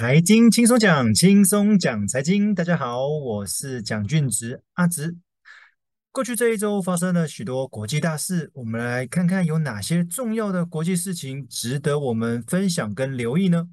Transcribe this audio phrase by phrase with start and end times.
[0.00, 2.54] 财经轻松讲，轻松讲财经。
[2.54, 5.18] 大家好，我是蒋俊植阿植。
[6.10, 13.68] 过去这一周发生了许多国际大事，我们来看看有哪些重要的国际事情值得我们分享跟留意呢？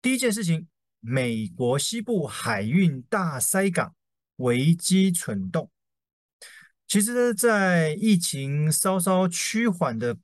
[0.00, 0.68] 第一件事情，
[1.00, 3.96] 美国西部海运大塞港，
[4.36, 5.68] 危机蠢动。
[6.86, 10.16] 其实呢，在疫情稍稍趋缓的。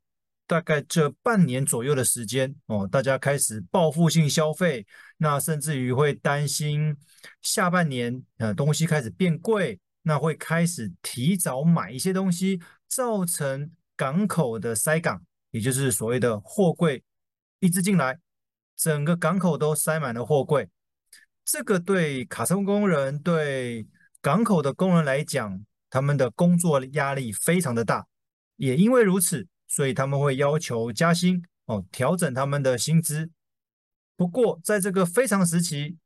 [0.52, 4.86] 大概这半年左右的时间哦，大家开始报复性消费，
[5.16, 6.94] 那甚至于会担心
[7.40, 15.22] 下半年呃东西开始变贵，那会开始提早买一些东西，造成港口的塞港，
[15.52, 17.02] 也就是所谓的货柜
[17.60, 18.18] 一直进来，
[18.76, 20.68] 整个港口都塞满了货柜。
[21.46, 23.86] 这个对卡车工人、对
[24.20, 28.06] 港口的工人来讲，他们的工作压力非常的大，
[28.56, 29.48] 也因为如此。
[29.72, 33.30] 所以他们会要求加薪哦，调整他们的薪资。
[34.16, 35.96] 不过，在这个非常时期，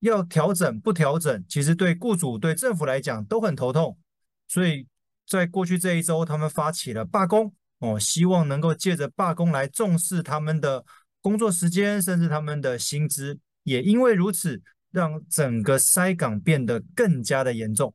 [0.00, 3.98] 要调整不调整，其实对雇主、对政府来讲都很头痛。
[4.46, 4.86] 所以
[5.26, 10.84] 在过去这一周，他们发起了罢工哦，希望能够借着罢工来重视他们的
[11.22, 13.38] 工作时间，甚至他们的薪资。
[13.62, 17.94] 也因为如此，让整个塞港变得更加的严重。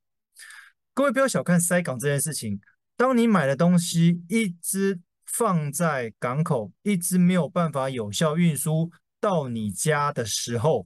[0.96, 2.59] 各位不要小看塞港这件事情，
[2.98, 5.00] 当你买的东西一直
[5.34, 10.86] 放在港口，一直没有办法有效运输到你家的时候，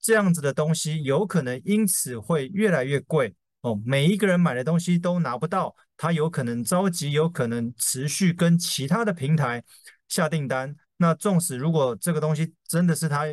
[0.00, 3.80] 这样子的东西有可能因此会越来越贵哦。
[3.84, 9.62] 每一个人买的东西都拿不到，他有可能着急，有可能持续跟其他的平台
[10.08, 10.74] 下订单。
[10.96, 13.24] 那纵使如果这个东西真的是他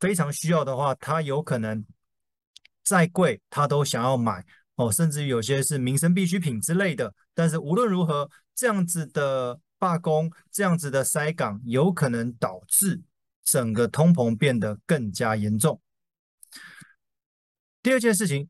[0.00, 1.84] 非常需要的话，他有可能
[2.82, 4.44] 再贵他都想要买
[4.76, 7.14] 哦，甚至于有些是民生必需品之类的。
[7.32, 9.58] 但是无论如何，这样子的。
[9.84, 13.02] 罢工这样子的塞港，有可能导致
[13.44, 15.78] 整个通膨变得更加严重。
[17.82, 18.48] 第二件事情，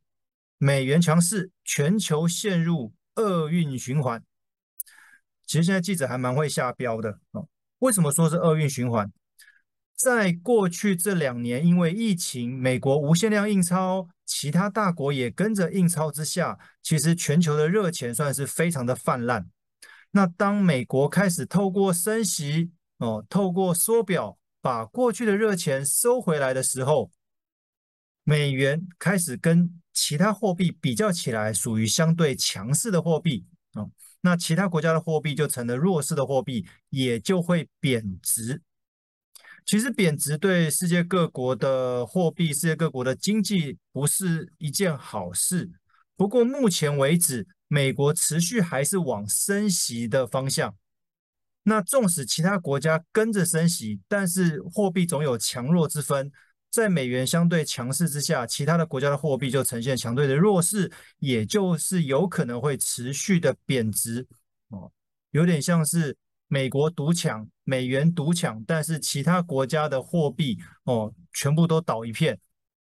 [0.58, 4.22] 美元强势，全球陷入厄运循环。
[5.44, 7.48] 其实现在记者还蛮会下标的哦。
[7.80, 9.10] 为什么说是厄运循环？
[9.97, 19.50] 在过去这两年，因为疫情，美国无限量印钞，其他大国也跟着印钞之下，其实全球的热钱算是非常的泛滥。
[20.16, 27.10] 那当美国开始透过升息哦，透过缩表把过去的热钱收回来的时候，
[28.22, 33.91] 美元开始跟其他货币比较起来，属于相对强势的货币哦。
[34.20, 38.62] 那其他国家的货币就成了弱势的货币，也就会贬值。
[39.66, 45.72] 其实贬值对世界各国的货币、世界各国的经济不是一件好事。
[46.14, 50.76] 不过目前为止，美国持续还是往升息的方向，
[51.64, 56.30] 那纵使其他国家跟着升息，但是货币总有强弱之分。
[56.70, 64.26] 在美元相对强势之下，其他的国家的货币就呈现相对的弱势，也就是有可能会持续的贬值。
[64.70, 64.91] 哦，
[65.30, 66.16] 有点像是
[66.48, 72.41] 美国独抢，美元独抢，但是其他国家的货币哦，全部都倒一片，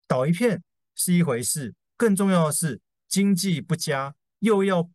[0.05, 0.61] 倒一片
[0.93, 4.13] 是一回事，更重要的是经济不佳。
[4.39, 4.89] 又要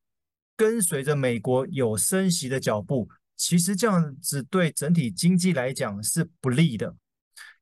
[0.56, 6.94] 跟随着美国有升息的脚步，其实这样子对整体经济来讲是不利的，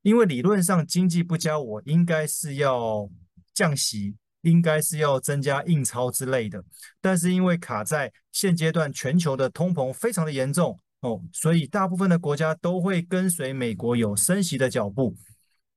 [0.01, 3.09] 因为理论上经济不佳，我应该是要
[3.53, 6.63] 降息，应该是要增加印钞之类的，
[7.01, 15.15] 但是因为卡在现阶段全球的通膨非常的严重哦，所以大部分的国家都会跟随美国有升息的脚步，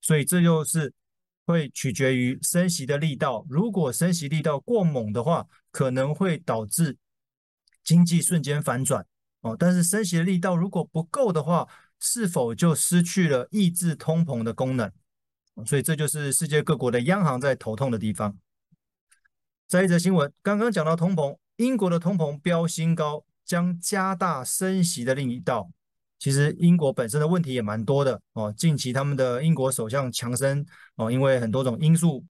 [0.01, 0.93] 所以这就是。
[1.47, 6.99] 会取决于升息的力道，如果升息力道过猛的话，可能会导致
[7.85, 9.07] 经济瞬间反转
[9.43, 9.57] 哦。
[9.57, 11.69] 但是升息的力道如果不够的话，
[12.01, 14.91] 是否就失去了抑制通膨的功能？
[15.65, 18.37] 所以这就是世界各国的央行在头痛的地方。
[19.69, 25.71] 再一则新闻，刚刚讲到通膨，英国的通膨飙新高，将加大升息的力道。
[26.19, 28.53] 其实英国本身的问题也蛮多的哦。
[28.57, 30.65] 近期他们的英国首相强生
[30.97, 32.25] 哦，因为很多种因素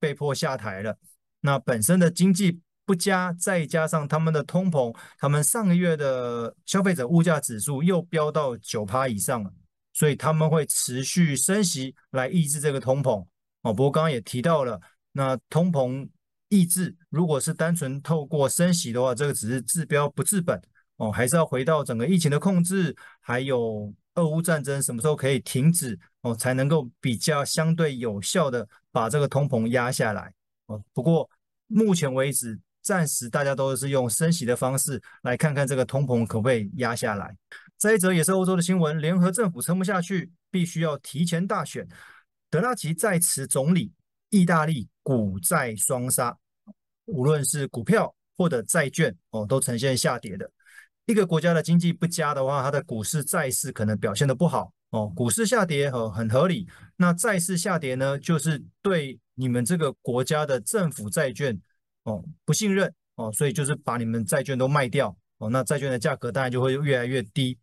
[0.00, 0.96] 被迫下台了。
[1.40, 9.52] 那本身的经济不佳，再加上他们的通膨，他们上个月的消费者物价指数又飙到九趴以上了，
[9.92, 13.24] 所以他们会持续升息来抑制这个通膨
[13.62, 13.74] 哦。
[13.74, 14.80] 不过刚刚也提到了，
[15.12, 16.08] 那通膨
[16.48, 20.60] 抑制如果是单纯透过升息的话，这个只是治标不治本。
[20.98, 30.32] 哦，还是要回到整个疫情的控制，还有俄乌战争什么时候可以停止哦，才能够比较相对有效的把这个通膨压下来
[30.66, 30.82] 哦。
[30.92, 31.28] 不过
[31.68, 37.36] 目前为止，暂时大家都是用升息的方式来看看这个通膨可不可以压下来。
[37.76, 41.86] 再一则也是欧洲的新闻，联合政府撑不下去，必须要提前大选。
[42.50, 43.92] 德拉吉在辞总理，
[44.30, 46.36] 意大利股债双杀，
[47.04, 50.50] 无论是股票或者债券哦，都呈现下跌的。
[51.08, 55.10] 一个国家的经济不佳的话，它的股市、债市可能表现得不好哦。
[55.16, 56.68] 股市下跌哦，很合理。
[56.96, 61.58] 那债市下跌呢，就是对你们这个国家的政府债券
[62.04, 65.50] 哦不信任哦，所以就是把你们债券都卖掉哦。
[65.50, 67.58] 那债券的价格当然就会越来越低。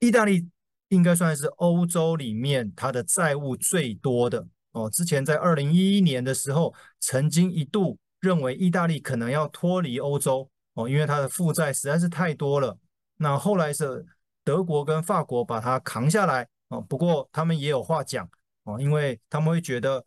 [0.00, 0.50] 意大利。
[0.90, 4.88] 应该算是欧洲里面它的债务最多的哦。
[4.88, 12.78] 之前在二零一一年的时候，曾经一度认为意大利可能要脱离欧洲哦，因为它的负债实在是太多了。
[13.16, 14.06] 那后来是
[14.44, 16.80] 德国跟法国把它扛下来哦。
[16.82, 18.28] 不过他们也有话讲
[18.64, 20.04] 哦，因为他们会觉得，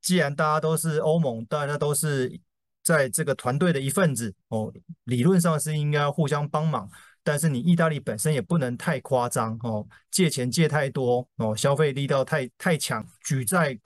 [0.00, 2.40] 既然大家都是欧盟，大家都是
[2.82, 4.72] 在这个团队的一份子哦，
[5.04, 6.90] 理论上是应该互相帮忙。
[7.22, 13.78] 但是你意大利本身也不能太夸张哦，借钱借太多哦，消费力道太太强，举债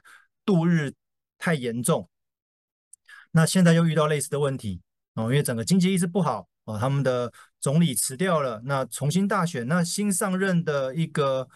[0.45, 0.95] 度日
[1.37, 2.09] 太严重。
[3.33, 4.81] 那现在又遇到类似的问题
[5.17, 11.49] 哦，因为整个经济一直不好哦，他们的总理辞掉了，那重新大选，那新上任的一个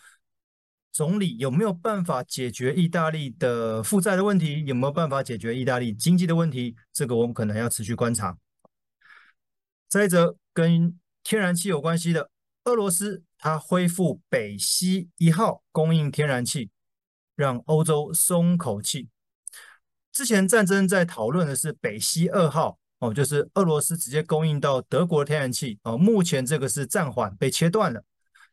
[0.93, 4.65] 总理有没有办法解决意大利的负债的问题？
[4.65, 6.75] 有没有办法解决意大利经济的问题？
[6.93, 8.37] 这个我们可能要持续观察。
[9.89, 12.31] 再者跟天然气有关系的，
[12.65, 16.71] 俄罗斯它恢复北溪一号供应天然气，
[17.37, 19.09] 让欧洲松口气。
[20.11, 28.03] 之前战争在讨论的是北溪二号哦，就是俄罗斯直接供应到德国的天然气哦，目前这个是暂缓被切断了。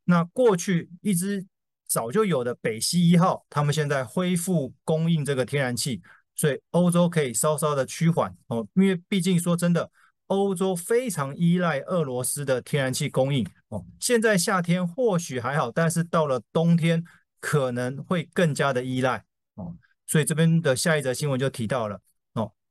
[0.04, 1.46] 那过去一直
[1.88, 6.02] 早就有的北溪一号，他们现在恢复供应这个天然气，
[6.36, 9.92] 所以欧洲可以稍稍的趋缓哦，因为毕竟说真的。
[10.28, 13.86] 欧洲非常依赖俄罗斯的天然气供应哦。
[13.98, 17.02] 现在夏天或许还好，但是到了冬天
[17.40, 19.24] 可能会更加的依赖
[19.54, 19.74] 哦。
[20.06, 22.02] 所以这边的下一则新闻就提到了，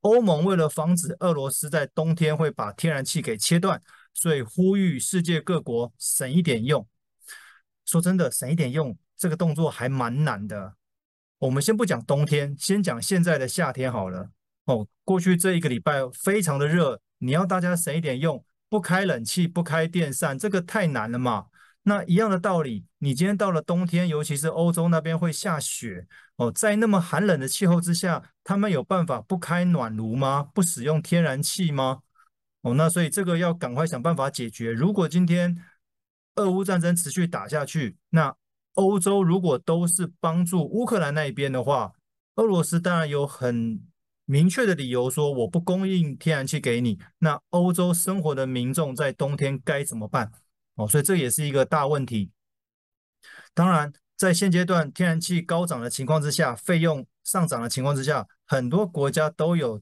[0.07, 3.83] 欧盟为了防止俄罗斯在冬天会把天然气给切断，
[4.15, 6.87] 所以呼吁世界各国省一点用。
[7.85, 10.75] 说真的，省一点用这个动作还蛮难的。
[11.39, 14.31] 我们先不讲冬天，先讲现在的夏天好了
[14.67, 14.87] 哦。
[15.03, 17.01] 过去这一个礼拜非常的热。
[17.19, 21.47] 你要大家省一点用，不开冷气，不开电扇，这个太难了嘛。
[21.89, 30.49] 那一样的道理，你今天到了冬天，尤其是欧洲那边会下雪哦，在那么寒冷的气候之下，他们有办法不开暖炉吗？
[30.53, 32.01] 不使用天然气吗？
[32.63, 34.73] 哦，那所以这个要赶快想办法解决。
[34.73, 35.57] 如果今天
[36.35, 38.35] 俄乌战争持续打下去，那
[38.75, 41.93] 欧洲如果都是帮助乌克兰那一边的话，
[42.35, 43.81] 俄罗斯当然有很。
[44.29, 50.33] 明确的理由说我不供应天然气给你，那欧洲生活的民众在冬天该怎么办？
[50.77, 52.31] 哦，所以这也是一个大问题。
[53.53, 59.81] 当然，在现阶段天然气高涨的情况之下，费用上涨的情况之下，很多国家都有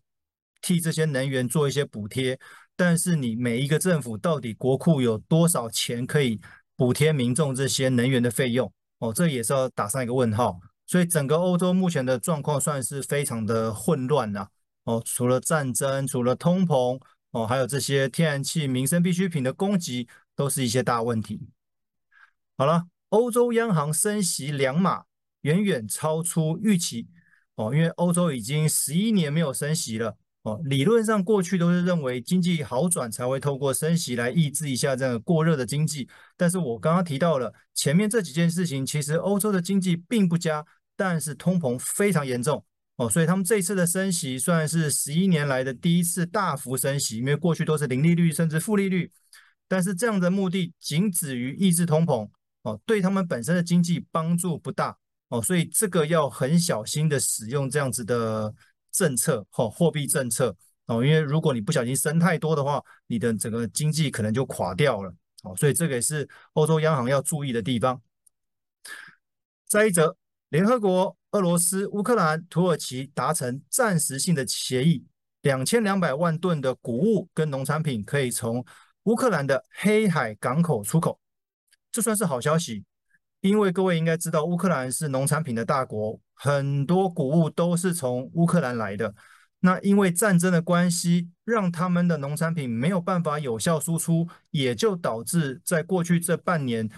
[0.63, 2.39] 替这些能源做一些补贴，
[2.77, 6.41] 但是你每一个政府到底国库有多少钱可以
[6.77, 8.73] 补贴民众这些能源的费用？
[8.99, 10.59] 哦，这也是要打上一个问号。
[10.87, 14.47] 所以整个欧洲目前的状况算是非常的混乱呐，
[14.85, 17.01] 哦，除了战争，除了通膨，
[17.31, 21.49] 哦，还有这些天然气、民生必需品的供给，都是一些大问题。
[22.57, 25.05] 好了，欧洲央行升息两码，
[25.43, 27.09] 远远超出预期，
[27.57, 40.65] 哦，因为欧洲已经十一年没有升息了，哦，理论上过去都是认为经济好转才会透过升息来抑制一下这个过热的经济，但是我刚刚提到了前面这几件事情，其实欧洲的经济并不佳。
[40.97, 42.65] 但是通膨非常严重
[42.99, 49.11] 哦，所以他们这次的升息算是十一年来的第一次大幅升息，因为过去都是零利率甚至负利率。
[49.69, 52.29] 但是这样的目的仅止于抑制通膨
[52.63, 54.97] 哦，对他们本身的经济帮助不大
[55.29, 58.55] 哦，所以这个要很小心的使用这样子的
[58.93, 60.55] 政策哦，货币政策
[60.87, 68.01] 哦，因为如果你不小心升太多的话，你的整个经济可能就垮掉了哦，所以这个也是欧洲央行要注意的地方。
[69.67, 70.17] 再一则。
[70.51, 75.05] 联合国、俄罗斯、乌克兰、土耳其达成暂时性的协议，
[75.43, 78.65] 两千两百万吨的谷物跟农产品可以从
[79.05, 81.19] 乌克兰的黑海港口出口，
[81.91, 82.85] 这算是好消息。
[83.41, 89.15] 因为各位应该知道，乌克兰是农产品的大国，很多谷物都是从乌克兰来的。
[89.61, 96.91] 那因为战争的关系，让他们的农产品没有办法有效输出，也就导致在过去这半年，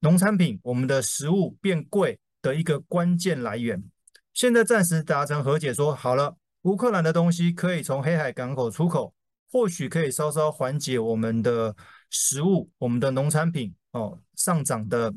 [0.00, 2.18] 农产品我们的食物变贵。
[2.42, 3.84] 的一个关键来源，
[4.32, 9.12] 现在暂时达成和解说，好了，乌克兰的东西可以从黑海港口出口，
[9.50, 11.74] 或许可以稍稍缓解我们的
[12.08, 15.12] 食物、我们的农产品哦上涨的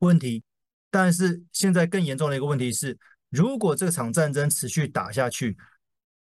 [0.00, 0.42] 问题。
[0.90, 5.56] 但是现在更严重的一个问题是，如果这场战争持续打下去，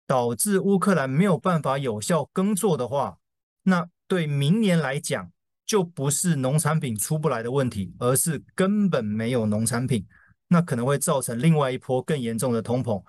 [0.07, 3.19] 导致乌克兰没有办法有效耕作的话，
[3.63, 5.31] 那对明年来讲，
[5.65, 10.07] 就不是农产品出不来的问题，而是根本没有农产品，
[10.49, 13.03] 那可能会造成另外一波更严重的通膨。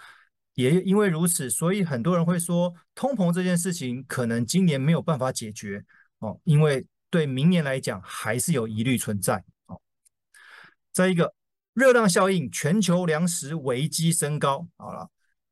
[0.57, 5.85] 也因为如此，所以很多人会说，通膨这件事情可能今年没有办法解决
[6.17, 9.79] 哦，因为对明年来讲还是有疑虑存在哦。
[10.91, 11.33] 再一个，
[11.73, 14.67] 热浪效应，全球粮食危机升高。
[14.77, 15.09] 好了，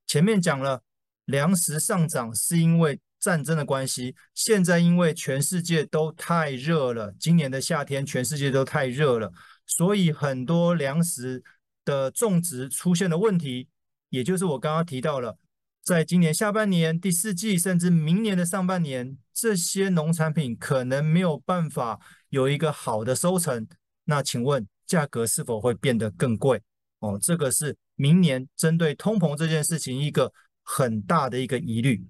[0.08, 0.82] 前面讲了。
[1.26, 9.34] 粮食上涨是因为战争的关系，现在因为全世界都太热了，今年的夏天全世界都太热了，
[9.66, 11.44] 所以很多粮食
[11.84, 13.68] 的种植出现了问题，
[14.16, 15.38] 也就是我刚刚提到了，
[15.84, 23.68] 在今年下半年第四季，甚至明年的上半年，这些农产品可能没有办法有一个好的收成，
[24.06, 26.62] 那请问价格是否会变得更贵？
[27.00, 30.32] 哦，这个是明年针对通膨这件事情一个。
[30.68, 32.04] 很大的一个疑虑。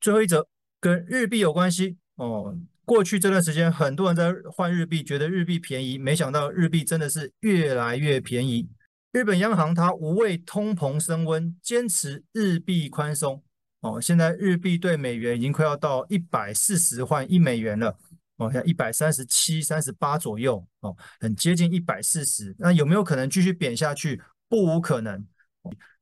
[0.00, 0.46] 最后一则
[0.78, 2.56] 跟日币有关系哦。
[2.84, 8.68] 过去这段时间，很多人在换日币，觉得日币便宜，没想到日币真的是越来越便宜。
[9.12, 13.42] 日本央行它无畏通膨升温，坚持日币宽松
[13.80, 14.00] 哦。
[14.00, 17.94] 现在日币对美元已经快要到一百四十换一美元了
[18.36, 22.56] 哦，像一百三十七、三十八左右哦，很接近一百四十。
[22.58, 24.18] 那有没有可能继续贬下去？
[24.48, 25.26] 不无可能。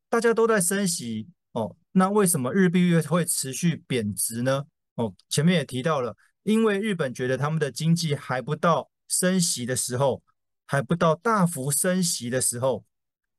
[0.08, 4.66] 大家都在升息哦，那为什么日币会持续贬值呢？
[4.94, 10.22] 哦，前面也提到了，因为日本觉得他们的经济还不到升息的时候，
[10.64, 12.84] 还不到大幅升息的时候，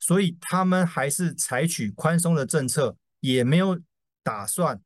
[0.02, 3.80] 所以他们还是采取宽松的政策，也没有
[4.24, 4.82] 打算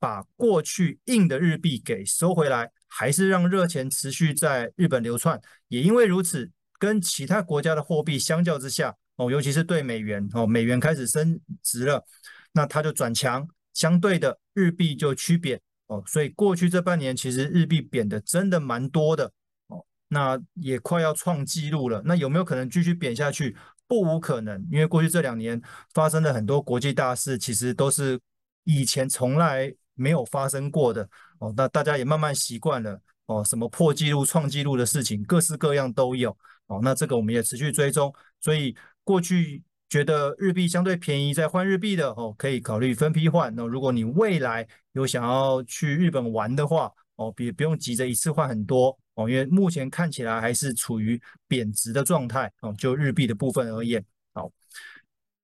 [0.00, 5.40] 把过去硬的日币给收回来，还是让热钱持续在日本流窜。
[5.68, 12.04] 也因为如此，跟其他国家的货币相较之下，哦，尤其是对美元哦，美元开始升值了，
[12.52, 19.30] 那它就转强，相对的日币就趋贬哦，所以过去这半年其实日币贬的真的蛮多的
[19.66, 23.56] 哦，那也快要创纪录了，那有没有可能继续贬下去？
[23.86, 25.60] 不无可能，因为过去这两年
[25.92, 28.18] 发生的很多国际大事，其实都是
[28.64, 36.30] 以前从来没有发生过的哦，那大家也慢慢习惯了哦，什么破纪录、创纪录的事情，各式各样都有
[36.66, 38.76] 哦，那这个我们也持续追踪，所以。
[39.06, 43.54] 过去觉得日币相对便宜，在换日币的哦，可以考虑分批换。
[43.54, 52.74] 那如果你未来有想要去日本玩的话哦，别不用急着一次换很多哦，因为目前看起来还是处于贬值的状态哦。
[52.76, 54.50] 就日币的部分而言，好，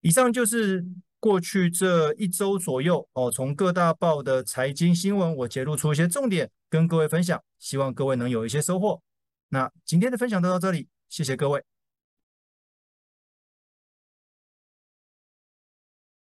[0.00, 0.85] 以上就是
[1.19, 9.00] 过去这一周左右哦，从各大报的财经新闻，我揭露出一些重点跟各位分享，希望各位能有一些收获。
[9.49, 11.65] 那今天的分享就到这里，谢谢各位。